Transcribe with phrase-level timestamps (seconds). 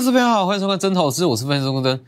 [0.00, 2.00] 各位朋友好，欢迎收看《真投资》，我是分析师钟真。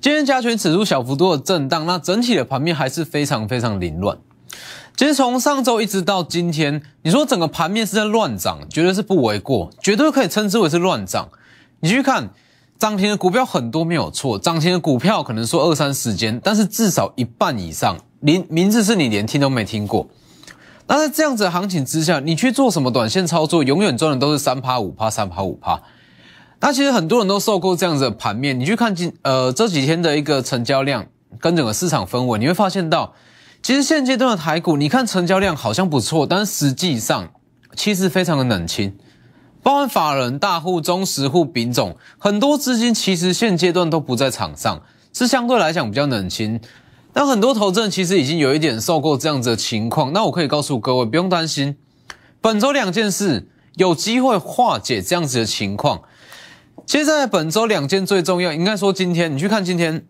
[0.00, 4.18] 今天加权指数小幅度的震荡，那整体的盘面还是非常非常凌乱。
[4.96, 11.28] 其实从上周一直到今天，你说整个盘面是在乱涨，绝对是不为过，绝对可以称之为是乱涨。
[11.78, 12.30] 你去看
[12.76, 20.08] 涨停的股票很多没有错，涨停的股票可能说二三十间，但是至少一半以上，连名字是你连听都没听过。
[20.88, 25.80] 那在这样子的行情之下，你去做什么短线操作，永远赚的都是三趴五趴，三趴五趴。
[26.60, 31.06] 那其实很多人都受够这样子的盘面，你去看今呃这几天的一个成交量
[31.40, 33.14] 跟整个市场氛围，你会发现到，
[33.62, 37.30] 其实现阶段的台股，你看成交量好像不错，但实际上
[37.76, 38.96] 其实非常的冷清，
[39.62, 46.60] 包含法人、大户、中实户、丙种，很多资金其实现阶段都不在场上，是相对来讲比较冷清。
[47.14, 51.76] 那很多投资人其实已经有一点受够这样子的情况，那我可以告诉各位，不用担心，
[52.40, 56.02] 本周两件事有机会化解这样子的情况。
[56.88, 60.06] 其实，在本周两件最重要，应该说今天你去看今天，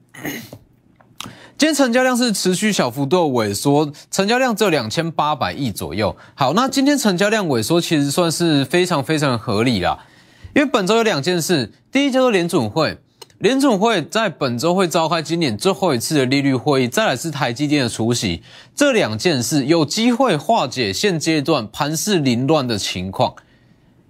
[1.58, 6.16] 今天成交量是持续小幅度的萎缩，成交量只有两千八百亿左右。
[6.36, 10.06] 好，那今天成交量萎缩，其实算是非常非常合理啦。
[10.54, 12.98] 因为本周有两件事，第一叫做联准会，
[13.38, 18.44] 联准会在本周会召开今年最后一次的利率会议，再来是台积电的除息，
[18.76, 23.34] 这两件事有机会化解现阶段盘势凌乱的情况。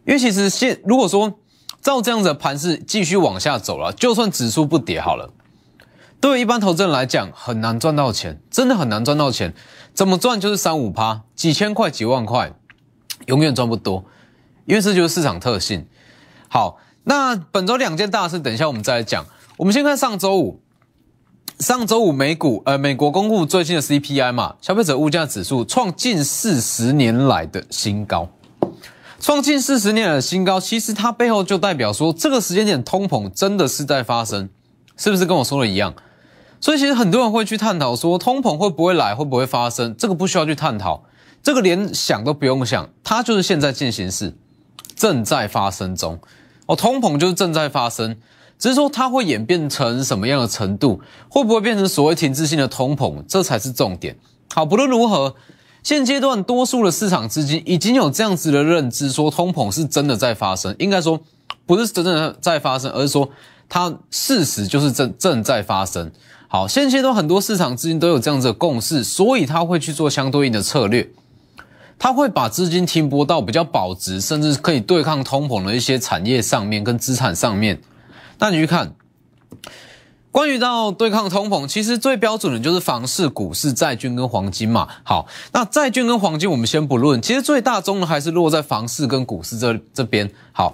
[0.04, 1.38] 因为其实现如果说
[1.88, 5.32] 照这样子的盘势继续往下走了，就算指数不跌好了，
[6.20, 9.54] 对于一般投资人来讲很难赚到钱，真的很难赚到钱。
[9.94, 12.52] 怎么赚就是三五趴，几千块、几万块，
[13.24, 14.04] 永远赚不多，
[14.66, 15.86] 因为这就是市场特性。
[16.50, 19.24] 好，那本周两件大事，等一下我们再来讲。
[19.56, 20.60] 我们先看上周五，
[21.58, 28.28] 上周五美股呃美国公布最新的 CPI 嘛，消费者物价指数创近四十年来的新高。
[29.20, 34.48] 创近四十年的新高，其实它背后就代表说，这个时间点通膨真的是在发生，
[34.96, 35.92] 是不是跟我说的一样？
[36.60, 39.94] 所以其实很多人会去探讨说，通膨会不会来，会不会发生？
[39.96, 41.02] 这个不需要去探讨，
[41.42, 44.36] 这个连想都不用想，它就是现在进行式，
[44.94, 46.20] 正在发生中。
[46.66, 48.16] 哦，通膨就是正在发生，
[48.56, 54.16] 只是说它会演变成什么样的程度，会不会变成所谓停滞性的通膨，这才是重点。
[54.54, 55.34] 好，不论如何。
[55.82, 60.74] 现阶段，多数的市场资金已经有这样子的认知，说通膨是真的在发生。
[60.78, 61.20] 应该说，
[61.64, 63.30] 不是真正的在发生，而是说
[63.68, 66.10] 它事实就是正正在发生。
[66.48, 71.08] 好，现阶段很多市场资金都有这样子的共识，所以他会去做相对应的策略，
[71.98, 77.80] 他会把资金停泊到比较保值，甚至可以对抗通膨的一些产业上面跟资产上面。
[78.38, 78.94] 那你去看。
[80.38, 84.86] 关于到对抗通膨，其实最标准的就是房市、股市、债券跟黄金嘛。
[85.02, 90.30] 好，那债券跟黄金我们先不论，其实最大宗的还是落在房市跟股市这这边。
[90.52, 90.72] 好，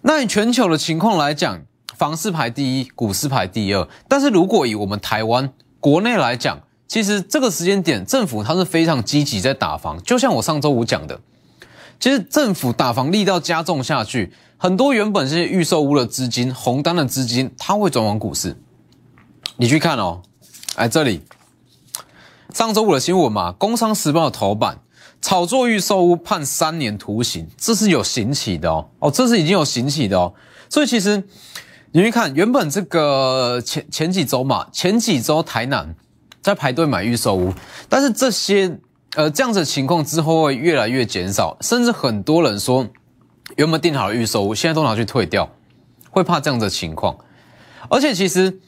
[0.00, 1.60] 那以全球的情况来讲，
[1.94, 3.86] 房市排第一，股市排第二。
[4.08, 11.20] 但是如果以我们台湾国内来讲，其实这个时间点政府它是非常积极在打房，就像我上周五讲的，
[12.00, 18.56] 其实政府打房力道加重下去，很多原本是预售屋的资金、红单的资金，它会转往股市。
[19.56, 20.20] 你去看哦，
[20.74, 21.22] 哎，这里
[22.52, 24.80] 上周五的新闻嘛，《工商时报》的头版，
[25.22, 30.34] 炒作预售屋判三年徒刑，这是有刑起的哦，哦，这是已经有刑起的哦。
[30.68, 31.22] 所以其实
[31.92, 35.94] 你去看，原本这个前前几周嘛，前几周台南
[36.42, 37.54] 在排队买预售屋，
[37.88, 38.76] 但是这些
[39.14, 42.84] 呃这样子的情况之后会越来越减少，甚至很多人说
[43.56, 45.48] 原本订好的预售屋，现在都拿去退掉，
[46.10, 47.16] 会怕这样的情况，
[47.88, 48.60] 而且其实。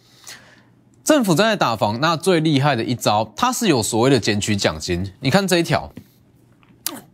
[1.07, 5.13] 政府正在打房，那最厉害的一招，它是有所谓的减取奖金。
[5.21, 5.93] 你看这一条，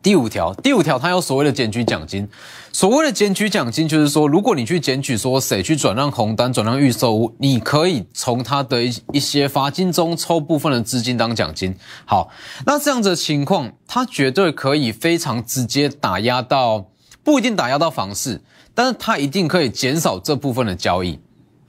[0.03, 2.27] 第五条，第五条它有所谓的减取奖金。
[2.73, 11.77] 所谓的减取奖金，就是说，如果你去检举说谁去转让红单、转让预售屋，你可以从他的一一些罚金中抽部分的资金当奖金。
[12.07, 12.31] 好，
[12.65, 16.87] 那这样子的情况，它绝对可以非常直接打压到，
[17.23, 18.41] 不一定打压到房市，
[18.75, 21.21] 但是它一定可以减少这部分的交易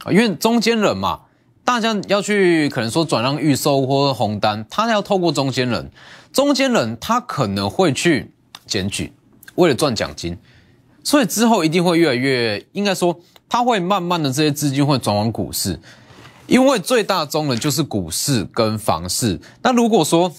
[0.06, 1.20] 啊，因为中间人嘛。
[1.66, 5.90] 大家要去可能说转让预售或红单，他要透过中间人，
[6.34, 8.32] 中间人他可能会去
[8.66, 9.14] 检举，
[9.56, 10.38] 为了赚奖金，
[11.04, 13.18] 所以之后一定会越来越，应该说
[13.48, 15.80] 他会慢慢的这些资金会转往股市，
[16.48, 19.40] 因为最大宗的就是股市跟房市。
[19.62, 20.34] 那如果说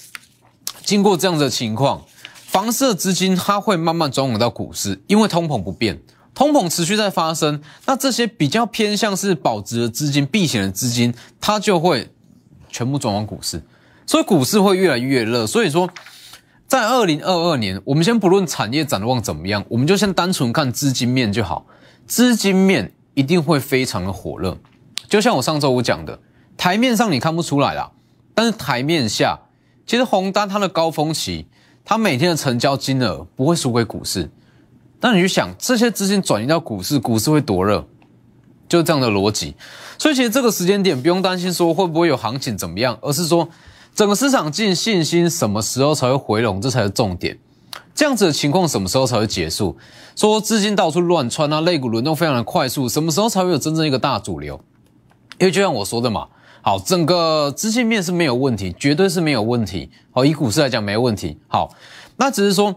[0.85, 2.03] 经过这样的情况，
[2.47, 5.99] 房市的资金它会慢慢转往到股市，因为通膨不变。
[6.35, 12.11] 通膨持续在发生，那这些比较偏向是保值的资金、避险的资金，它就会
[12.69, 13.63] 全部转往股市，
[14.05, 15.47] 所以股市会越来越热。
[15.47, 15.89] 所以说，
[16.67, 21.67] 在二零二二年，我们先不论产业展望怎么样，我们就先单纯看资金面就好。
[22.07, 24.59] 资金面一定会非常的火热。
[25.09, 26.19] 就像我上周五讲的，
[26.57, 27.93] 台面上你看不出来啦，
[28.35, 29.39] 但是台面下，
[29.87, 31.47] 其实红单它的高峰期，
[31.85, 34.31] 它每天的成交金额不会输给股市。
[35.05, 37.87] 那你就想，这些资金转移到股市，股市会多热，
[38.67, 39.55] 就这样的逻辑。
[39.99, 43.47] 所以其实这个时间点不用担心说会不会有行情怎么样，而是说
[43.95, 47.39] 整个市场进信心什么时候才会回笼，这才是重点。
[47.95, 49.77] 这样子的情况什么时候才会结束？
[50.17, 54.59] 说资金到处乱窜啊，肋骨轮动非常的快速，什么时候才会有真正一个大主流？
[55.39, 56.29] 因为就像我说的嘛，
[56.63, 59.91] 好，整个资金面是没有问题，绝对是没有问题。
[60.13, 61.39] 好，以股市来讲没问题。
[61.47, 61.69] 好，
[62.17, 62.75] 那只是说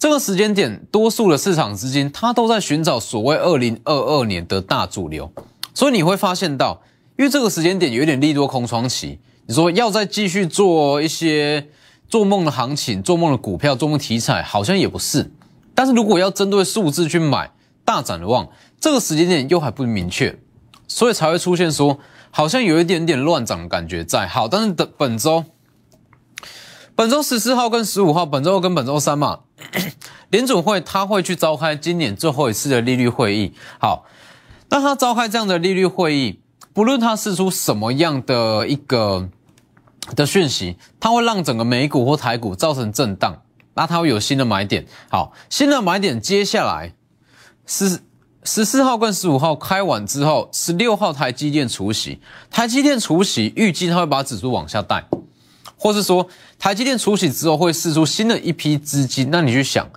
[0.00, 5.30] 这个时间点，多数的市场资金它都在寻找所谓二零二二年的大主流，
[5.72, 6.82] 所以你会发现到，
[7.16, 11.68] 因为这个时间点有点利多空窗期，你说要再继续做一些。
[12.08, 15.30] 做梦的行情，做梦的股票，做梦题材好像也不是。
[15.76, 17.52] 但是如果要针对数字去买
[17.84, 18.48] 大展望，
[18.80, 20.36] 这个时间点又还不明确，
[20.88, 22.00] 所以才会出现说
[22.32, 24.26] 好像有一点点乱涨的感觉在。
[24.26, 25.44] 好，但是等本周，
[27.00, 29.38] 本周十四号跟十五号，本周二跟本周三嘛，
[30.28, 33.54] 联总会他会去召开今年最后一次的利率会议。
[33.78, 34.04] 好，
[34.68, 36.40] 那他召开这样的利率会议，
[36.74, 39.30] 不论他试出什么样的一个。
[40.14, 43.40] 的讯息，它会让整个美股或台股造成震荡，
[43.74, 44.84] 那它会有新的买点。
[45.08, 46.92] 好，新的买点，接下来
[47.64, 48.00] 十
[48.42, 52.20] 十四号跟十五号开完之后，十六号台积电除息，
[52.50, 55.04] 台积电除息，预计它会把指数往下带，
[55.80, 56.28] 或是说
[56.58, 59.30] 台积电除息之后会释出新的一批资金。
[59.32, 59.88] 那你去想，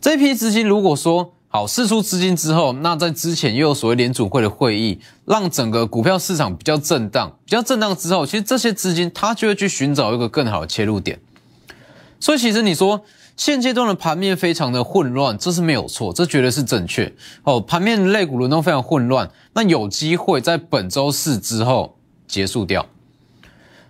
[0.00, 1.32] 这批资金如果说。
[1.50, 11.18] 好，释出资金之后，那在之前又有所谓联储会的会议，让整个股票市场比较震荡，比较震荡之后，其实这些资金它就会去寻找一个更好的切入点。
[12.20, 13.02] 所以，其实你说
[13.34, 17.10] 现阶段的盘面非常的混乱，这是没有错，这绝对是正确。
[17.44, 21.96] 哦，盘面类股轮动非常混乱，那有机会在本周四之后
[22.26, 22.84] 结束掉。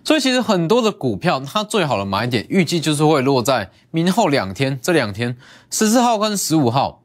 [0.09, 5.37] 所以，其实很多的股票它最好的买点，预计就是会落在明后两天，这两天
[5.69, 7.03] 十四号跟十五号。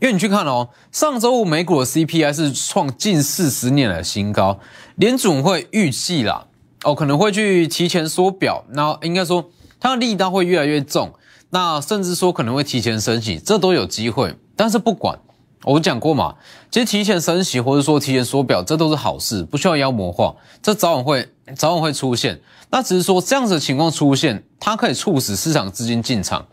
[0.00, 4.58] 因为你去看哦，上周五美股的 CPI 是创近四十年的新高，
[4.96, 6.46] 联总会预计啦，
[6.82, 11.12] 哦可能会去提前缩表，那应该说它的力道会越来越重，
[11.50, 14.34] 那甚至说可能会提前升息，这都有机会。
[14.56, 15.18] 但是不管
[15.64, 16.36] 我讲过嘛，
[16.70, 22.40] 其实提前升息或者说提前缩表，这都是好事，不需要妖魔化，这早晚会早晚会出现。
[22.70, 26.46] 那只是说这样子的情况出现，它可以促使市场资金进场。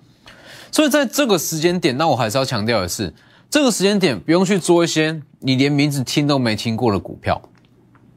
[0.72, 3.14] 所以在这个时间点，那我还是要强调的是。
[3.48, 7.42] 这个时间点不用去做一些你连名字听都没听过的股票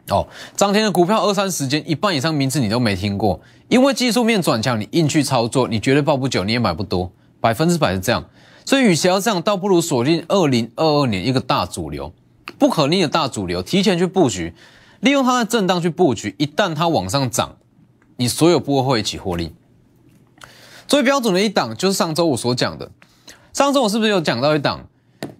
[0.08, 0.26] 哦，
[0.56, 3.38] 涨停的股票二三十间，一半以上名字你都没听过，
[3.68, 8.24] 因为技术面转强，你硬去操作，你绝对抱不久，你也买不多，百分之百是这样。
[8.64, 12.12] 所以与其要这样，倒不如锁定二零二二年一个大主流，
[12.58, 14.54] 不可逆的大主流，提前去布局，
[15.00, 17.56] 利用它的震荡去布局，一旦它往上涨，
[18.16, 19.54] 你所有波会一起获利。
[20.86, 22.90] 最标准的一档就是上周五所讲的，
[23.52, 24.88] 上周我是不是有讲到一档？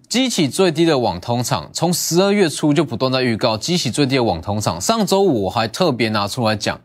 [0.09, 4.81] 激起最低的网通厂，从十二月初就不断在预告激起最低的网通厂。
[4.81, 6.81] 上周五我还特别拿出来讲，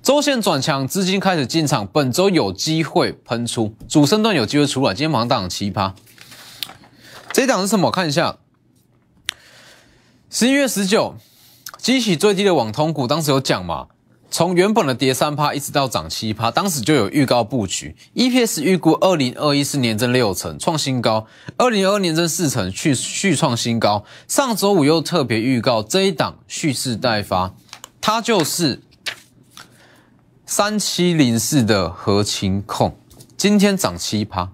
[0.00, 4.94] 周线转强，资金开始进场，本周有机会喷出主升段有机会出来。
[4.94, 5.92] 今天马上涨奇葩，
[7.32, 7.90] 这一档是什么？
[7.90, 8.36] 看一下，
[10.30, 11.16] 十一月十九，
[11.84, 13.88] 激起最低的网通股，当时有讲嘛？
[14.30, 17.94] 从原本的跌三趴一直到涨七趴，当时就有预告布局。
[18.14, 21.26] EPS 预估二零二一是年增六成，创新高；
[21.58, 24.02] 二零二二年增四成，续续创新高。
[24.26, 27.54] 上周五又特别预告这一档蓄势待发，
[28.00, 28.80] 它就是
[30.46, 32.96] 三七零四的合情控，
[33.36, 34.52] 今天涨七趴，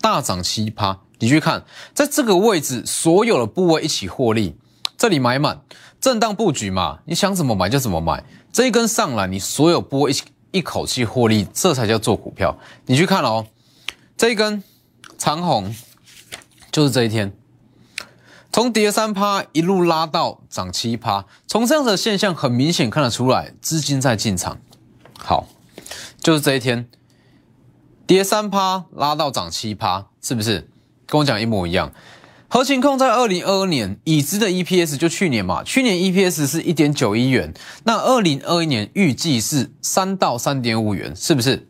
[0.00, 0.98] 大涨七趴。
[1.20, 1.64] 你去看，
[1.94, 4.56] 在这个位置，所有的部位一起获利，
[5.04, 5.60] 这里买满，
[6.00, 8.24] 震荡布局嘛，你想怎么买就怎么买。
[8.50, 10.14] 这一根上来，你所有波一
[10.50, 12.56] 一口气获利，这才叫做股票。
[12.86, 13.46] 你去看哦，
[14.16, 14.64] 这一根
[15.18, 15.76] 长红
[16.72, 17.36] 就是这一天，
[18.50, 24.56] 从跌三趴一路拉到涨七趴，从这样的现象很明显看得出来，资金在进场。
[25.18, 25.46] 好，
[26.18, 26.88] 就是这一天，
[28.06, 30.70] 跌三趴拉到涨七趴，是不是
[31.04, 31.92] 跟我讲一模一样？
[32.54, 41.66] 合情控在二零二二年已知的 EPS 就去年嘛，去年 EPS 是一点九一元，那二零二一年预计是三到三点五元，是不是？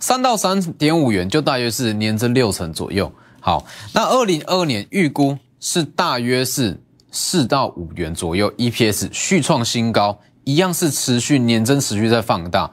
[0.00, 3.12] 三到三点五元就大约是年增六成左右。
[3.38, 12.68] 好，那二零二二年预估是大约是四到五元左右，EPS 续创新高，一样是持续年增，持续在放大，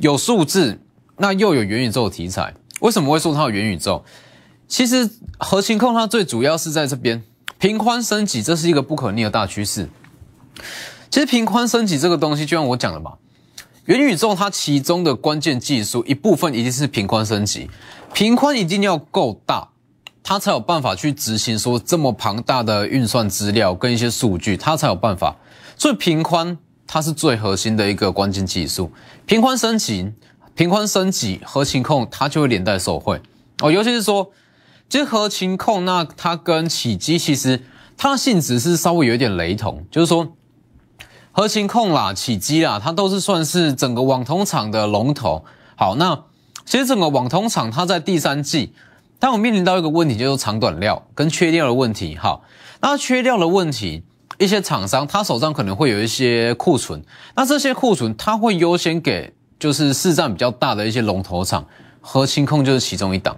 [0.00, 0.78] 有数字，
[1.16, 4.04] 那又有元宇宙题材，为什么会说它有元宇宙？
[4.72, 5.06] 其实
[5.38, 7.22] 核心控它最主要是在这边
[7.58, 9.86] 平宽升级这是一个不可逆的大趋势。
[11.10, 13.12] 其实平宽升级这个东西，就像我讲的嘛，
[13.84, 17.68] 元宇宙它其中的关键技术一部分一定是平宽升级，
[18.14, 19.68] 平宽一定要够大，
[20.22, 25.36] 它才有办法去执行说这么庞大的运算资料跟一些数据，它才有办法。
[25.76, 28.90] 所以平宽它是最核心的一个关键技术，
[29.26, 30.10] 平宽升级，
[30.54, 33.20] 平宽升级，核心控它就会连带受惠
[33.60, 34.30] 哦，尤其是说，
[34.92, 37.62] 其实核情控那它跟起基其实
[37.96, 40.36] 它的性质是稍微有一点雷同，就是说。
[41.30, 45.46] 核情控啦、起基啦，它都是算是整个网通厂的龙头。
[45.76, 46.24] 好，那
[46.66, 48.74] 其实整个网通厂它在第三季，
[49.18, 52.14] 它有面临到一个问题，就是长短料跟缺料的问题。
[52.14, 52.44] 好，
[52.82, 54.04] 那缺料的问题，
[54.36, 57.02] 一些厂商他手上可能会有一些库存，
[57.34, 61.64] 那这些库存他会优先给就是市占比较大的一些龙头厂，
[62.02, 63.34] 核心控就是其中一档。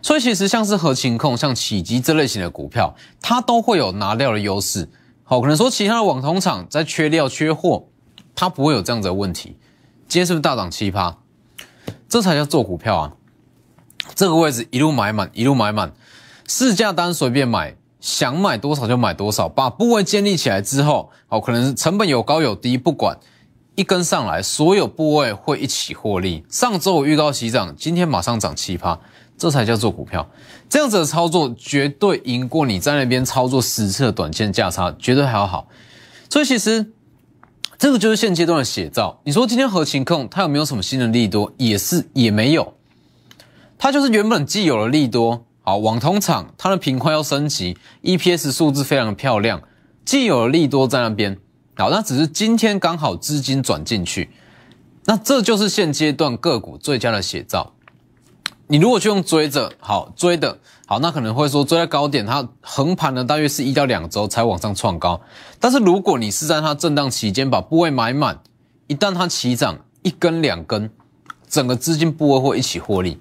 [0.00, 4.88] 所以其实像是核情控、像起基这类型的股票，它都会有拿料的优势。
[5.24, 7.88] 好，可能说其他的网通厂在缺料、缺货，
[8.34, 9.56] 它不会有这样子的问题。
[10.06, 11.18] 今天是不是大涨七趴？
[12.08, 13.12] 这才叫做股票啊！
[14.14, 15.92] 这个位置一路买满，一路买满，
[16.46, 19.46] 市价单随便买，想买多少就买多少。
[19.46, 23.18] 把部位建立起来之后，好，可能成本有高有低，不管
[23.74, 26.46] 一根上来，所有部位会一起获利。
[26.48, 28.98] 上周我预告起涨，今天马上涨七趴。
[29.38, 30.28] 这才叫做股票，
[30.68, 35.68] 这样子的操作绝对赢过你在那边操作实测短线价差，绝对还要好。
[36.28, 36.84] 所以其实
[37.78, 39.20] 这个就是现阶段的写照。
[39.24, 41.52] 你说今天核情控它有没有什么新的利多？
[41.56, 42.74] 也是也没有，
[43.78, 45.44] 它就是原本既有的利多。
[45.62, 49.62] 好，网通厂它的频宽要升级，EPS 数字非常的漂亮，
[50.04, 51.38] 既有的利多在那边。
[51.76, 54.30] 好，那只是今天刚好资金转进去，
[55.04, 57.74] 那这就是现阶段个股最佳的写照。
[58.70, 65.20] 你如果去用追着好追的好，那可能会说追在高点，它横盘呢大约是一到两周才往上创高。
[65.58, 68.38] 但是如果你是在它震荡期间把部位买满，
[68.86, 70.90] 一旦它起涨一根两根，
[71.48, 73.18] 整个资金部位会一起获利，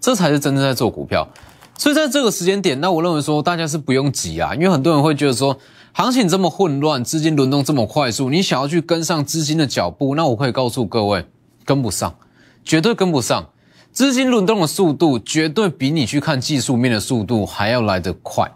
[0.00, 1.28] 这才是真正在做股票。
[1.76, 5.58] 所以在这个时间点，那我认为说大家是不用急啊，因为很多人会觉得说
[5.92, 11.26] 行情这么混乱，资金轮动这么快速，你想要去跟上资金的脚步，那我可以告诉各位，
[11.64, 12.14] 跟不上，
[12.64, 13.48] 绝对跟不上。
[13.94, 18.52] 资金轮动的速度绝对比你去看技术面的速度还要来得快。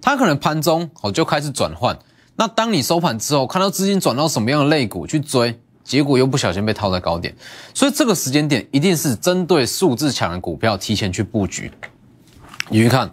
[0.00, 1.98] 它可能盘中哦就开始转换，
[2.36, 7.34] 那当你收盘之后看到资金转到什么样的类股去追，结果又不小心被套在高点，
[7.74, 11.72] 所以这个时间点一定是针对数字强的股票提前去布局。
[12.68, 13.12] 你去看，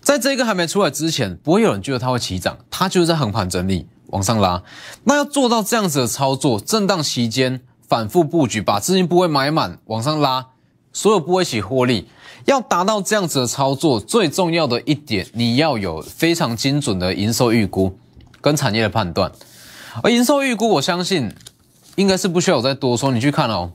[0.00, 4.64] 在这个还没出来之前，不会有人觉得它会起涨，它就是在横盘整理往上拉。
[5.04, 7.60] 那要做到这样子的操作，震荡期间。
[7.92, 10.46] 反复布局，把资金部位买满，往上拉，
[10.94, 12.08] 所有部位一起获利。
[12.46, 17.98] 要达到这样子的操作，最重要的一点，你要有非常精准的营收预估
[18.40, 19.30] 跟产业的判断。
[20.02, 21.34] 而营收预估，我相信
[21.96, 23.12] 应该是不需要我再多说。
[23.12, 23.72] 你去看哦，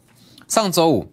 [0.48, 1.12] 上周五，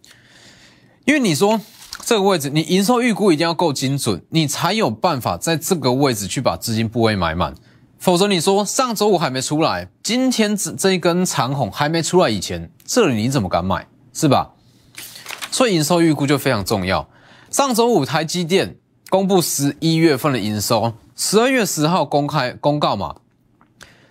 [1.05, 1.61] 因为你说
[2.07, 7.55] 这个位置，你营收预估一定要够精准，你才有办法在这个位置去把资金部位买满。
[8.05, 13.87] 否则你说上周五还没出来，今天这这一根长红还没出来以前，这里你怎么敢买？
[14.13, 14.51] 是吧？
[15.51, 17.09] 所以营收预估就非常重要。
[17.51, 18.77] 上周五台积电
[19.09, 23.17] 公布十一月份的营收，十二月十号公开公告嘛，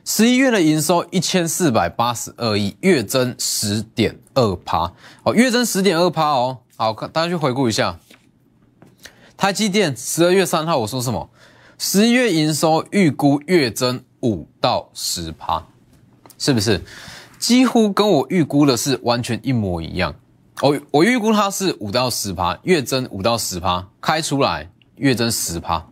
[0.04, 6.58] 十一月的营收一千四百八十二亿，月增十点二趴哦，月增十点二趴哦。
[6.78, 8.00] 好，大家去回顾一下，
[9.38, 11.30] 台积电十二月三号我说什么？
[11.86, 15.68] 十一月营收预估月增五到十趴，
[16.40, 16.80] 是不是？
[17.38, 20.16] 几乎跟我预估的是完全一模一样。
[20.62, 25.86] 我我预估它是五到十趴，月增五到十趴，开出来月增十趴，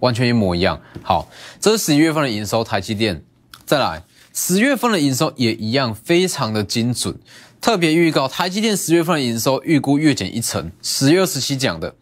[0.00, 0.78] 完全一模一样。
[1.02, 1.26] 好，
[1.58, 3.24] 这是十一月份的营收，台积电。
[3.64, 4.02] 再来，
[4.34, 7.18] 十月份的营收也一样，非常的精准。
[7.62, 10.70] 特别预告，台积电十月份的营收预估月减一成。
[10.82, 11.94] 十月二十七讲的，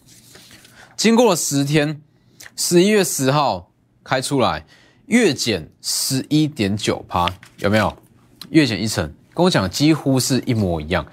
[0.97, 2.03] 经过了十天。
[2.61, 3.71] 十一月十号
[4.03, 4.67] 开出来，
[5.07, 7.97] 月减十一点九趴，有没有？
[8.51, 11.07] 月减一成，跟我讲几乎是一模一样。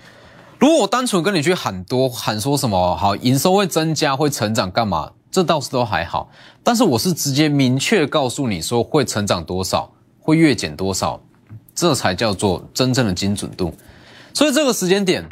[0.57, 5.11] 如果我单纯跟你去喊多喊说什么好，营收会增加会成长干嘛？
[5.29, 6.31] 这倒是都还好。
[6.63, 11.21] 但是我是直接明确告诉你说会成长多少，会月减多少，
[11.75, 13.71] 这才叫做真正的精准度。
[14.33, 15.29] 所以这个时间点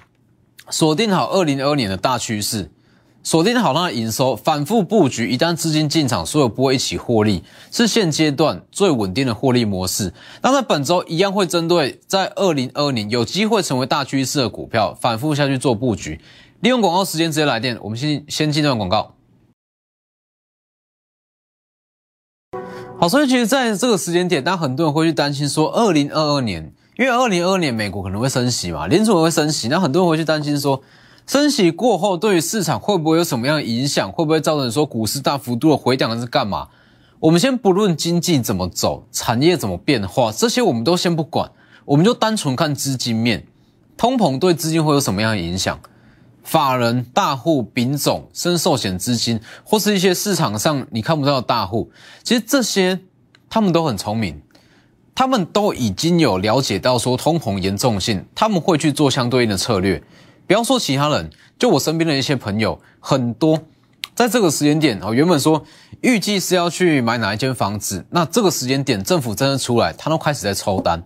[0.70, 2.70] 锁定好二零二二年的大趋势。
[3.24, 10.14] 锁定好它的营收，反复布局，一旦资金进场，所有不会一起获利，是现阶段最稳定的获利模式。
[10.42, 16.20] 那在本周一样会针对在二零二二年有机会成为大趋势的股票，反复下去做布局。
[16.60, 19.16] 利用广告时间直接来电，我们先先进段广告。
[23.00, 30.82] 好，所以其实在这个时间点，当很多人会去担心说，二零二二年，因为二零二二年美国可能会升息嘛，联储会升息，那很多人会去担心说，
[31.26, 34.12] 升息过后对于市场会不会有什么样的影响？
[34.12, 36.68] 会不会造成说股市大幅度的回档是干嘛？
[37.20, 41.50] 我们先不论经济怎么走，产业怎么变化，这些我们都先不管，
[41.86, 43.48] 我们就单纯看资金面，
[43.96, 45.80] 通膨对资金会有什么样的影响？
[46.44, 51.90] 法人、大户、丙种、深寿险资金，或是一些市场上你看不到的大户，
[52.22, 53.00] 其实这些
[53.50, 54.42] 他们都很聪明，
[55.16, 60.04] 他们都已经有了解到说通膨严重性，他们会去做相对应的策略。
[60.54, 63.60] 不要说其他人，就我身边的一些朋友，很多
[64.14, 65.66] 在这个时间点哦，原本说
[66.02, 71.02] 预计是要去买哪一间房子，那这个时间点政府真的出来，他都开始在抽单，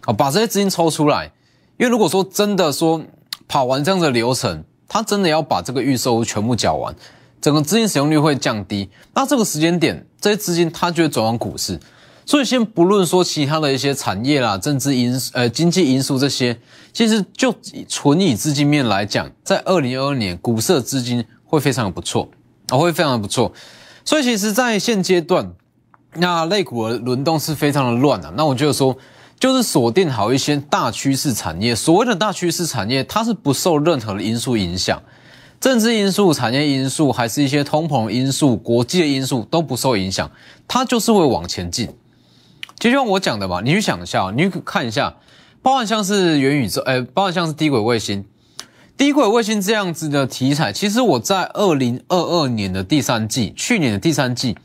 [0.00, 1.30] 好把这些资金抽出来，
[1.76, 3.00] 因为如果说真的说
[3.46, 4.64] 跑完这样的流程。
[4.92, 6.92] 他真的要把这个预售全部缴完，
[7.40, 8.90] 整个资金使用率会降低。
[9.14, 11.78] 那这个时间点，这些资金他就会转往股市。
[12.24, 16.58] 所以先不论说其他的一些产业啦、政治因呃经济因素这些，
[16.92, 17.54] 其实就
[17.88, 22.28] 纯以资金面来讲，在二零二二年股市的资金会非常的不错
[22.68, 23.52] 啊，会非常的不错。
[24.04, 25.52] 所以其实，在现阶段，
[26.14, 28.32] 那类股的轮动是非常的乱的。
[28.36, 28.96] 那我觉得说。
[29.38, 35.02] 就是锁定好一些大趋势产业，所谓的大趋势产业，它是不受任何的因素影响，
[35.58, 40.30] 政治因素、产业因素，还是一些通膨因素、国际的因素都不受影响，
[40.68, 41.88] 它就是会往前进。
[42.80, 45.14] 就像我讲的嘛，你去想一下，你去看一下，
[45.62, 48.24] 包含像是元宇宙，哎，包含像是低轨卫星、
[48.96, 54.56] 低轨卫星这样子的题材，其实我在二零二二年的第三季，去年的第三季，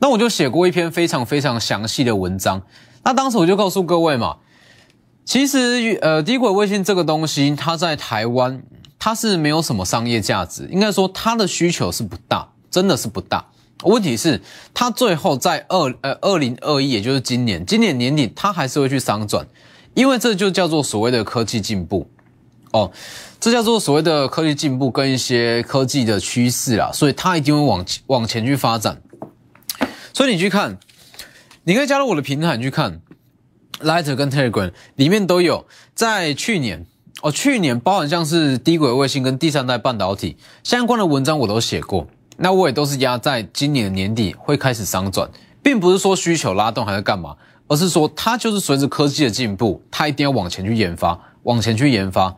[0.00, 2.60] 那我就写过一篇非常非常详细的文章。
[3.04, 4.38] 那当时我就告诉各位嘛，
[5.24, 8.60] 其实呃低轨卫星这个东西，它在台湾
[8.98, 13.44] 它是没有什么商业价值，应该说它的需求是不大，真的是不大。
[13.84, 14.40] 问题是
[14.72, 19.46] 它最后在二呃二零二一，也就是今年，今年年底它还是会去商转，
[19.94, 22.08] 因为这就叫做所谓的科技进步
[22.72, 22.90] 哦，
[23.38, 29.00] 这叫做所谓的科技进步跟一些科技的趋势啊，所以它一定会往往前去发展。
[30.12, 30.78] 所以你去看。
[31.66, 33.00] 你可以加入我的平台去看
[33.80, 35.64] ，Lighter 跟 Telegram 里面都有。
[35.94, 36.84] 在去年
[37.22, 42.06] 哦，去年包含像是低轨卫星跟第三代半导体相关的文章我都写过。
[42.36, 45.28] 那我也都是压在今年年底会开始商转，
[45.62, 47.36] 并不是说需求拉动还是干嘛，
[47.68, 52.36] 而是说它就是随着科技的进步，它一定要往前去研发，往前去研发。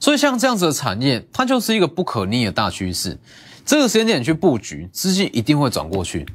[0.00, 3.18] 所以像这样子的产业，它就是一个不可逆的大趋势。
[3.64, 6.26] 这个时间点去布局，资金一定会转过去。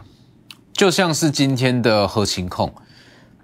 [0.73, 2.73] 就像是今天的核情控，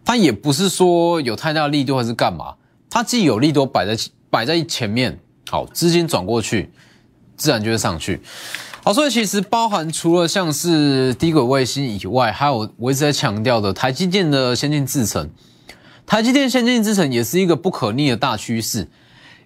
[0.04, 2.56] 它也不是说有太大力度还是干嘛，
[2.90, 5.20] 它既有力度摆在摆在前面，
[5.50, 6.72] 好，资金转过去，
[7.38, 8.22] 自然就会上去。
[8.82, 15.30] 好，所以其实包含除了像是低轨卫星以外，还有我一直在强调的台积电的先进制程，
[16.06, 18.88] 台积电先进制程也是一个不可逆的大趋势，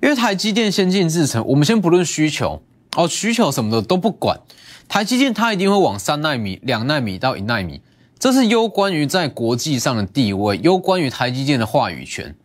[0.02, 2.62] 因为台积电先进制程，我们先不论需求
[2.96, 4.40] 哦，需求什么的都不管。
[4.88, 7.82] 台积电它一定会往三纳米、两纳米到一纳米，
[8.20, 12.36] 这是攸关于在国际上的地位，攸关于台积电的话语权。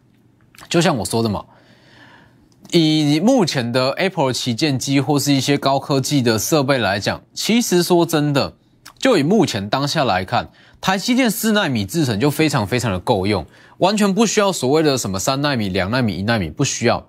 [0.68, 1.44] 就像我说的嘛，
[2.70, 8.54] 以目前的 Apple 旗舰机或是一些高科技的设备来讲，其实说真的，
[8.98, 10.50] 就以目前当下来看，
[10.81, 13.46] 台积电四纳米制程就非常非常的够用，
[13.78, 17.07] 完全不需要所谓的什么三纳米、两纳米、一纳米，不需要。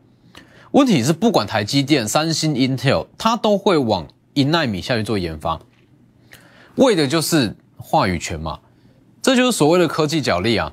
[0.71, 4.07] 问题是，不管台积电、三星、Intel，它都会往。
[4.35, 5.59] 一纳米下去做研发，
[6.75, 8.59] 为的就是话语权嘛，
[9.21, 10.71] 这就是所谓的科技角力啊！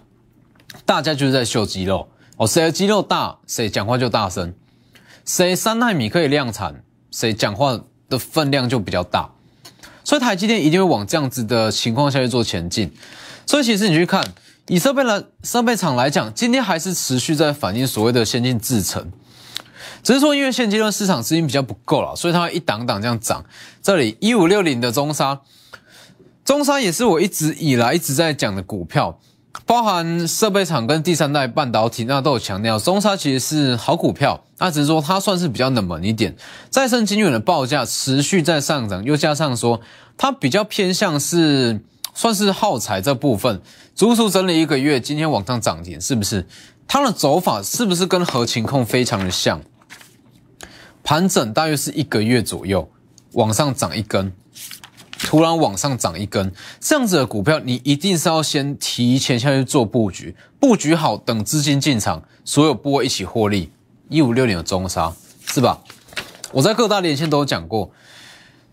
[0.84, 4.52] 大家就是在秀肌肉哦，谁的肌肉大，谁讲话就大声；
[5.26, 9.28] 谁三纳米可以量产，谁讲话的分量就比较大。
[10.04, 12.92] 所以台积电一定会往这样子的情况下去做前进。
[13.44, 14.24] 所以其实你去看，
[14.68, 19.10] 以设备来设备厂来讲，今天还是持续在反映所谓的先进制程。
[20.04, 23.44] 只是说，因为现阶段市场资金比较不够了，所以它一档档这样涨。
[23.82, 25.40] 这里一五六零的中沙，
[26.44, 29.18] 中沙也是我一直以来一直在讲的股票，
[29.64, 34.44] 包含设备厂跟第三代半导体，那都有强调中沙其实是好股票。
[34.58, 36.36] 那只是说它算是比较冷门一点。
[36.70, 39.80] 再生金源的报价持续在上涨，又加上说
[40.16, 41.80] 它比较偏向是
[42.14, 43.60] 算是耗材这部分，
[43.94, 46.46] 足足整理一个月，今天往上涨停，是不是？
[46.88, 49.60] 它的走法是不是跟核情控非常的像？
[51.02, 52.88] 盘整大约是一个月左右，
[53.32, 54.32] 往上涨一根，
[55.26, 63.72] 突然往上涨一根，这样子的股票，你一定是要先提前下去做布局，布局好，等资金进场，所有波一起获利。
[64.08, 65.12] 一五六零的中沙
[65.44, 65.80] 是吧？
[66.52, 67.90] 我在各大连线都有讲过，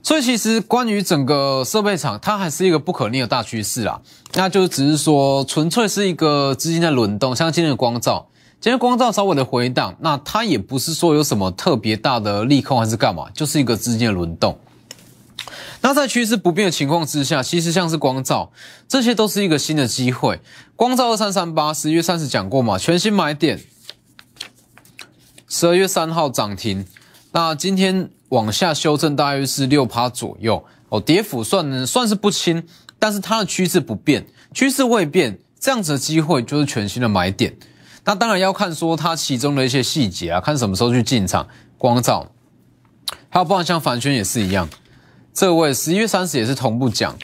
[0.03, 3.99] 所以其实关于整个设备厂，它还是一个不可逆的大趋势啦。
[4.35, 8.27] 那就只是说，纯粹是一个资金的轮动，像今天的光照，
[8.61, 14.55] 今天光照稍微的回档，那它也不是说有什么特别大的利空还是干嘛，就是一个资金的轮动。
[15.83, 18.53] 那在趋势不变的情况之下，其实像是光照，
[18.87, 20.39] 这些都是一个新的机会。
[20.77, 23.59] 光照二三三八，十一月三十讲过嘛，全新买点，
[25.49, 26.85] 十二月三号涨停。
[27.33, 32.65] 那今天往下修正大约是六趴左右哦，跌幅算算是不轻，
[32.97, 37.53] 但是它的趋势不变，趋势未变，这样子的机会就是全新的买点。
[38.05, 41.45] 那当然要看说它其中的一些细节啊，看什么时候去进场。
[41.77, 42.31] 光照，
[43.27, 44.69] 还有包含像凡轩也是一样，
[45.33, 47.17] 这位十一月三十也是同步讲，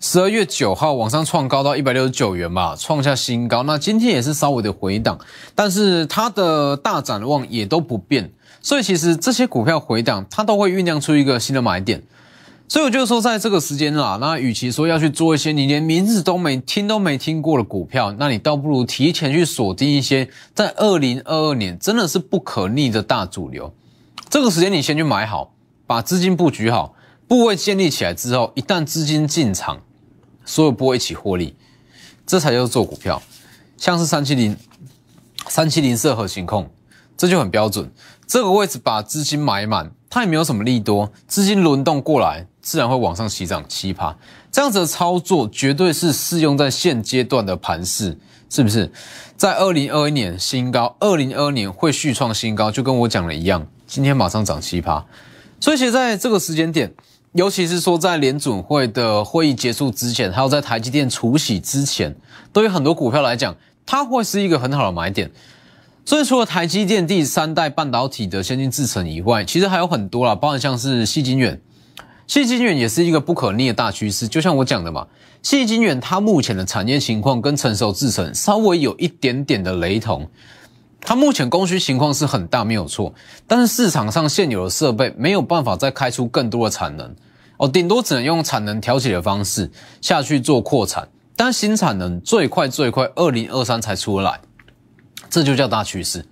[0.00, 3.62] 十二月九号往上创高到一百六十九元吧，创下新高。
[3.64, 5.18] 那今天也是稍微的回档，
[5.54, 8.32] 但是它的大展望也都不变。
[8.62, 12.02] 所以其实这些股票回档，它都会酝酿出一个新的买点。
[12.66, 23.74] 所以我就说，在这个时间啦，那与其说要去做一些你连名字都没听都没听过的股票，那你倒不如提前去锁定一些在二零二二年真的是不可逆的大主流。
[24.30, 25.52] 这个时间你先去买好，
[25.88, 26.94] 把资金布局好，
[27.26, 29.80] 部位建立起来之后，一旦资金进场，
[30.44, 31.56] 所有部位一起获利，
[32.26, 33.22] 这才叫做做股票。
[33.78, 34.54] 像是三七零、
[35.48, 36.68] 三七零四和情控，
[37.16, 37.90] 这就很标准。
[38.26, 44.14] 这个位置把资金买满，它也没有什么利多，资金轮动过来，自然会往上起涨七趴。
[44.52, 48.18] 这样子的操作绝对是适用在现阶段的盘势，
[48.50, 48.92] 是不是？
[49.38, 55.02] 在二零二一年新高，二零二二年会续创新高，就跟我讲的一样，今天马上涨七趴。
[55.60, 56.92] 所以，其实在这个时间点，
[57.32, 62.14] 尤其是说在联准会的会议结束之前，还有在台积电除息之前，
[62.52, 65.30] 对于很多股票来讲，它会是一个很好的买点。
[66.04, 71.60] 所以除了台积电第三代半导体的先进制程以外，其实还有很多啦，包含像是细晶圆，
[72.26, 74.26] 细晶圆也是一个不可逆的大趋势。
[74.26, 75.06] 就像我讲的嘛，
[75.42, 80.26] 细晶圆它目前的产业情况跟成熟制程稍微有一点点的雷同，
[81.00, 83.14] 它目前供需情况是很大没有错，
[83.46, 87.14] 但是市场上现有的设备没有办法再开出更多的产能
[87.56, 94.40] 哦，顶多只能用产能调节的方式下去做扩产，但新产能最快最快二零二三才出来。
[95.30, 96.24] 这就叫大趋势，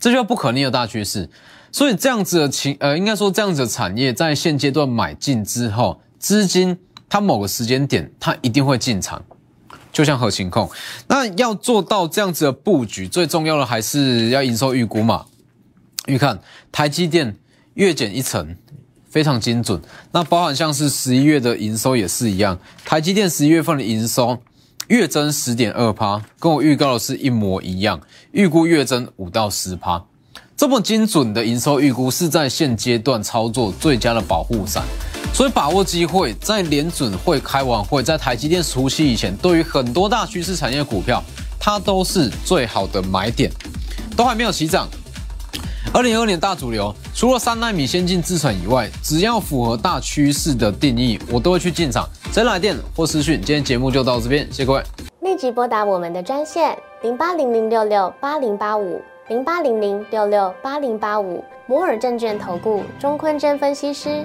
[0.00, 1.28] 这就叫不可逆的大趋势。
[1.70, 9.22] 所以这样子的情，呃，应该说这样子的产业在现阶段买进之后，资金它某个时间点它一定会进场，
[9.92, 10.68] 就像核情控。
[11.06, 15.26] 那要做到这样子的布局，最重要的还是要营收预估嘛。
[16.06, 16.40] 预看
[16.72, 17.36] 台积电
[17.74, 18.56] 月减一成，
[19.08, 19.80] 非常精准。
[20.10, 24.38] 那包含像是十一月的营收也是一样，台积电十一月份的营收。
[24.88, 27.98] 月增十点二趴，跟我预告的是一模一样，
[28.32, 30.04] 预估月增五到十趴，
[30.54, 34.84] 这么精准的营收预估是在现阶段操作最佳的保护伞，
[35.34, 41.22] 所以把握机会，在联准会开完会，在台积电除夕以前，对于很多大趋势产业股票，
[41.58, 43.50] 它都是最好的买点，
[44.16, 44.86] 都还没有起涨。
[45.92, 52.08] 二零二二年大主流，除了三纳米先进制程以外，只要符合大趋势的定义，我都会去进场。
[52.30, 54.82] 真来电或私讯，今天节目就到这边，谢谢各位。
[55.20, 64.24] 立即拨打我们的专线零八零零六六八零八五零八零零六六八零八五摩尔证券投顾钟坤真分析师。